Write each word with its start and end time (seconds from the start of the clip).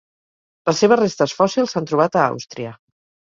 Les 0.69 0.79
seves 0.83 0.99
restes 1.01 1.35
fòssils 1.41 1.75
s'han 1.77 1.89
trobat 1.91 2.17
a 2.17 2.25
Àustria. 2.31 2.73